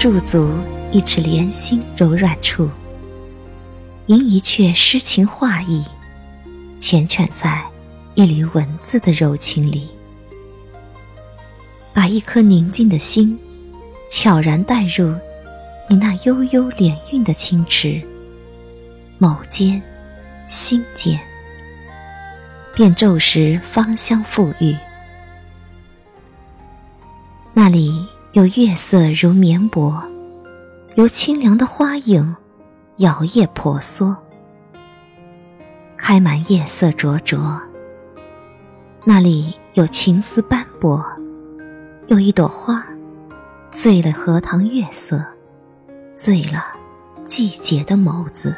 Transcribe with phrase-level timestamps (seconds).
[0.00, 0.48] 驻足
[0.90, 2.70] 一尺莲心柔软处，
[4.06, 5.84] 吟一阙诗情画意，
[6.78, 7.62] 缱绻在
[8.14, 9.90] 一缕文字的柔情里，
[11.92, 13.38] 把一颗宁静的心
[14.08, 15.14] 悄然带入
[15.90, 18.00] 你那悠悠莲韵的清池，
[19.18, 19.82] 眸间，
[20.46, 21.20] 心间，
[22.74, 24.74] 便骤时芳香馥郁。
[27.52, 30.00] 那里有月色如绵薄，
[30.94, 32.36] 有清凉的花影
[32.98, 34.16] 摇曳婆娑，
[35.96, 37.60] 开满夜色灼灼。
[39.02, 41.04] 那里有情丝斑驳，
[42.06, 42.86] 有一朵花
[43.72, 45.24] 醉了荷塘月色，
[46.14, 46.64] 醉了
[47.24, 48.54] 季节的眸子。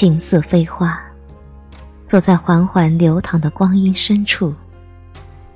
[0.00, 0.98] 情色飞花，
[2.06, 4.54] 坐在缓缓流淌的光阴深处，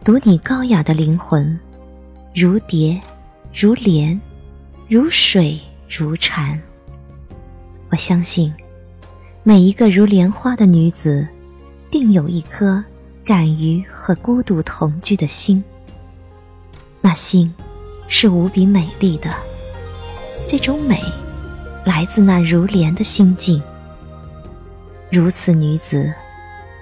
[0.04, 1.58] 读你高雅的灵魂，
[2.34, 3.00] 如蝶，
[3.54, 4.20] 如莲，
[4.86, 6.60] 如水，如禅。
[7.88, 8.52] 我相信，
[9.42, 11.26] 每一个如莲花的女子，
[11.90, 12.84] 定有一颗
[13.24, 15.64] 敢于和孤独同居的心。
[17.00, 17.50] 那心，
[18.08, 19.30] 是无比美丽的。
[20.46, 21.02] 这种美，
[21.86, 23.62] 来自那如莲的心境。
[25.14, 26.12] 如此女子，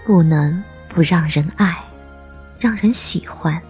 [0.07, 1.85] 不能不让人爱，
[2.59, 3.61] 让人喜欢。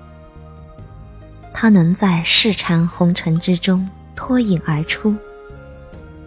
[1.52, 5.16] 她能在世缠红尘之中脱颖而出，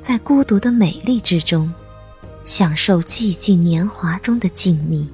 [0.01, 1.73] 在孤独的美丽之中，
[2.43, 5.07] 享受寂静年华中的静谧。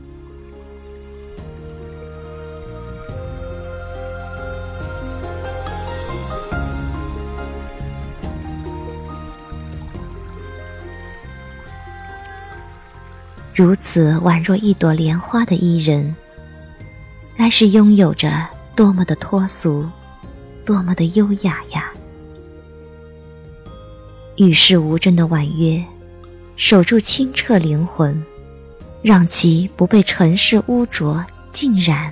[13.62, 16.16] 如此宛若一朵莲花的伊人，
[17.38, 19.88] 该是拥有着多么的脱俗，
[20.66, 21.92] 多么的优雅呀！
[24.38, 25.80] 与世无争的婉约，
[26.56, 28.26] 守住清澈灵魂，
[29.04, 32.12] 让其不被尘世污浊浸染，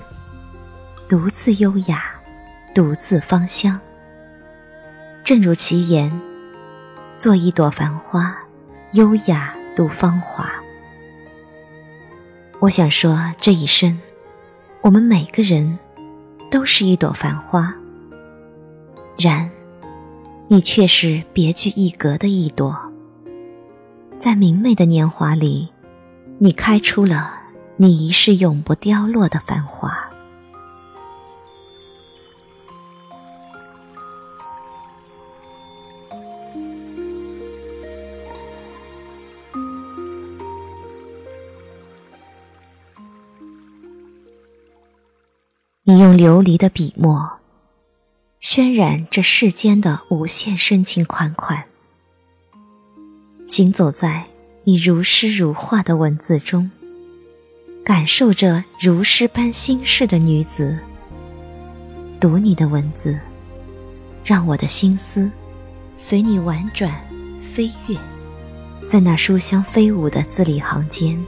[1.08, 2.04] 独自优雅，
[2.76, 3.80] 独自芳香。
[5.24, 6.12] 正如其言
[7.18, 8.38] ：“做一朵繁花，
[8.92, 10.48] 优雅度芳华。”
[12.62, 13.98] 我想说，这一生，
[14.82, 15.80] 我们每个人
[16.52, 17.74] 都是一朵繁花。
[19.18, 19.50] 然，
[20.50, 22.78] 你却是别具一格的一朵，
[24.20, 25.70] 在明媚的年华里，
[26.38, 27.34] 你开出了
[27.78, 30.09] 你一世永不凋落的繁华。
[45.90, 47.40] 你用琉璃的笔墨，
[48.40, 51.64] 渲染这世间的无限深情款款。
[53.44, 54.24] 行走在
[54.66, 56.70] 你如诗如画的文字中，
[57.84, 60.78] 感受着如诗般心事的女子。
[62.20, 63.20] 读你的文字，
[64.24, 65.32] 让我的心思
[65.96, 66.94] 随你婉转
[67.52, 67.98] 飞跃，
[68.88, 71.20] 在那书香飞舞的字里行间，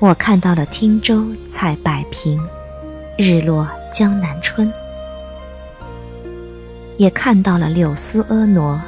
[0.00, 2.44] 我看到了汀州采柏萍。
[3.18, 4.70] 日落江南春，
[6.98, 8.84] 也看到了柳丝婀娜，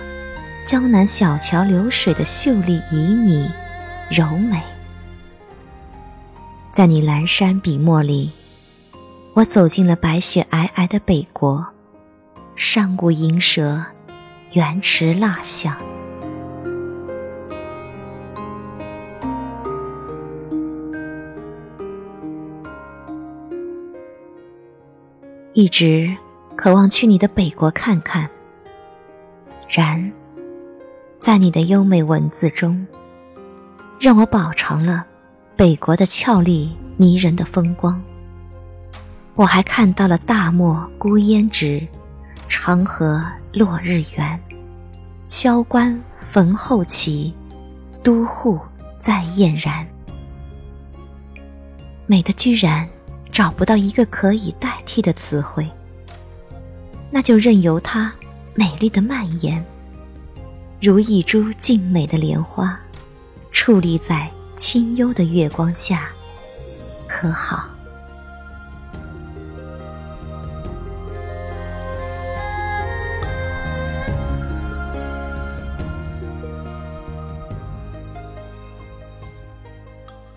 [0.67, 3.51] 江南小桥流水的秀丽旖旎、
[4.11, 4.63] 柔美。
[6.71, 8.31] 在你阑珊笔墨里，
[9.33, 11.67] 我走进了白雪皑皑的北国，
[12.55, 13.83] 上古银蛇，
[14.53, 15.75] 原池蜡像。
[25.59, 26.17] 一直
[26.55, 28.31] 渴望去你的北国看看，
[29.69, 30.13] 然，
[31.19, 32.87] 在你的优美文字中，
[33.99, 35.05] 让我饱尝了
[35.57, 38.01] 北国的俏丽迷人的风光。
[39.35, 41.85] 我还看到了大漠孤烟直，
[42.47, 43.21] 长河
[43.53, 44.41] 落日圆，
[45.27, 47.35] 萧关逢候骑，
[48.01, 48.61] 都护
[49.01, 49.85] 在燕然，
[52.07, 52.89] 美的居然。
[53.39, 55.71] 找不到一个可以代替的词汇，
[57.09, 58.13] 那就任由它
[58.53, 59.65] 美丽的蔓延，
[60.83, 62.77] 如一株静美的莲花，
[63.53, 66.09] 矗立在清幽的月光下，
[67.07, 67.69] 可好？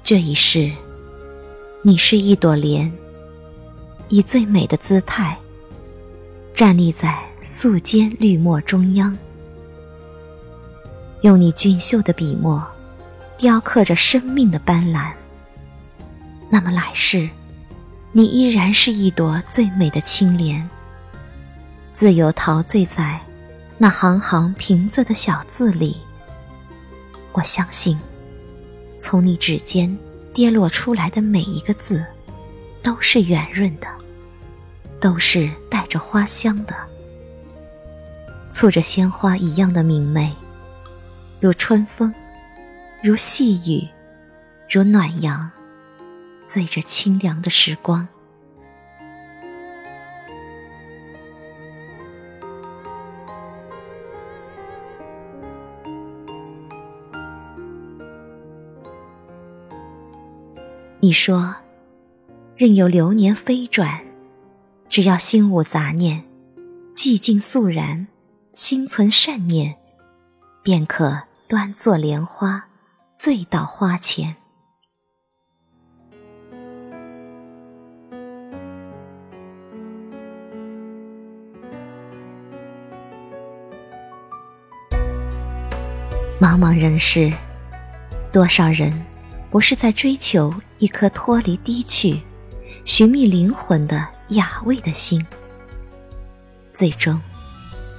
[0.04, 0.71] 这一世，
[1.83, 2.92] 你是一朵莲，
[4.07, 5.36] 以最美的姿态
[6.54, 9.18] 站立在素笺绿墨中央，
[11.22, 12.63] 用你俊秀的笔墨
[13.36, 15.12] 雕刻着生命的斑斓。
[16.51, 17.28] 那么来世，
[18.12, 20.69] 你依然是一朵最美的青莲，
[21.92, 23.19] 自由陶醉在
[23.80, 25.98] 那行行平仄的小字里。
[27.31, 27.98] 我相信，
[29.00, 29.98] 从你指尖
[30.33, 32.06] 跌落出来的每一个字，
[32.81, 33.88] 都是圆润的，
[35.00, 36.75] 都是带着花香的，
[38.51, 40.33] 簇着鲜花一样的明媚，
[41.39, 42.13] 如春风，
[43.04, 43.88] 如细雨，
[44.69, 45.51] 如暖阳。
[46.44, 48.06] 醉着清凉的时光。
[61.03, 61.56] 你说，
[62.56, 64.01] 任由流年飞转，
[64.88, 66.24] 只要心无杂念，
[66.94, 68.06] 寂静肃然，
[68.53, 69.74] 心存善念，
[70.62, 72.65] 便可端坐莲花，
[73.15, 74.36] 醉到花前。
[86.39, 87.33] 茫茫人世，
[88.31, 88.94] 多少人
[89.50, 92.19] 不是在追求一颗脱离低趣、
[92.86, 95.24] 寻觅灵魂的雅味的心？
[96.74, 97.22] 最终，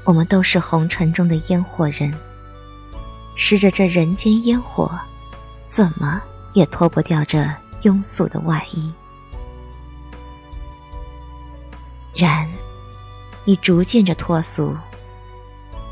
[0.05, 2.13] 我们都是红尘中的烟火人，
[3.37, 4.91] 拾着这人间烟火，
[5.69, 6.21] 怎么
[6.55, 7.39] 也脱不掉这
[7.83, 8.93] 庸俗的外衣。
[12.17, 12.51] 然，
[13.45, 14.77] 你逐渐着脱俗，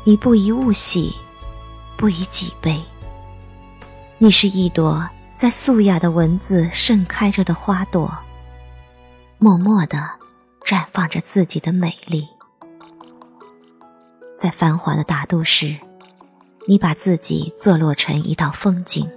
[0.03, 1.15] 你不以物喜。
[1.95, 2.81] 不以己悲。
[4.17, 5.07] 你是一朵
[5.41, 8.15] 在素雅的文字盛开着的花朵，
[9.39, 9.97] 默默地
[10.63, 12.27] 绽放着自己的美丽。
[14.37, 15.75] 在繁华的大都市，
[16.67, 19.09] 你把自己坐落成一道风景，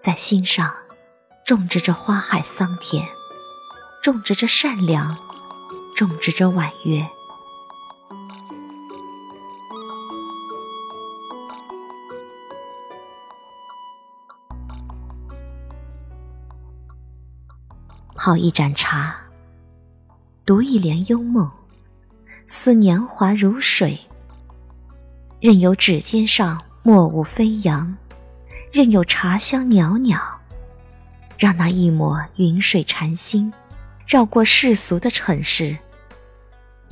[0.00, 0.68] 在心上
[1.46, 3.06] 种植着花海桑田，
[4.02, 5.16] 种植着善良，
[5.94, 7.06] 种植着婉约。
[18.30, 19.16] 泡一盏茶，
[20.46, 21.50] 读一帘幽梦，
[22.46, 23.98] 思年华如水。
[25.40, 27.92] 任由指尖上墨雾飞扬，
[28.70, 30.16] 任由茶香袅袅，
[31.36, 33.52] 让那一抹云水禅心，
[34.06, 35.76] 绕过世俗的尘世，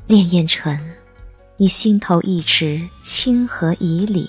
[0.08, 0.76] 潋滟成
[1.56, 4.29] 你心头一池清河旖旎。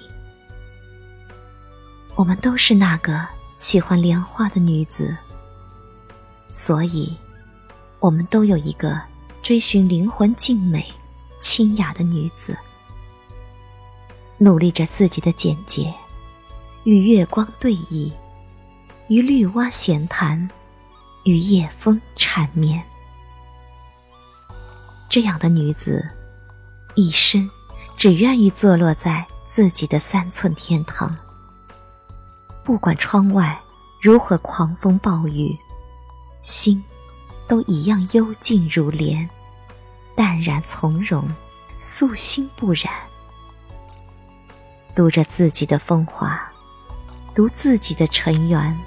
[2.13, 3.27] 我们都是那个
[3.57, 5.17] 喜欢莲花的女子。
[6.51, 7.15] 所以，
[7.99, 8.99] 我们都有一个
[9.41, 10.85] 追寻灵魂静美、
[11.39, 12.57] 清雅的女子，
[14.37, 15.93] 努力着自己的简洁，
[16.83, 18.11] 与月光对弈，
[19.07, 20.49] 与绿蛙闲谈，
[21.23, 22.83] 与夜风缠绵。
[25.07, 26.07] 这样的女子，
[26.95, 27.49] 一生
[27.95, 31.15] 只愿意坐落在自己的三寸天堂，
[32.63, 33.59] 不管窗外
[34.01, 35.57] 如何狂风暴雨。
[36.39, 36.83] 心，
[37.47, 39.29] 都一样幽静如莲，
[40.15, 41.27] 淡然从容，
[41.79, 42.85] 素心不染。
[44.95, 46.41] 读着自己的风华，
[47.33, 48.77] 读自己的尘缘，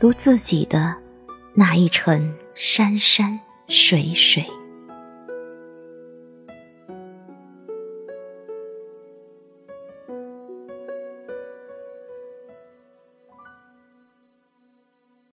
[0.00, 0.96] 读自己的
[1.54, 4.57] 那一程山山水水。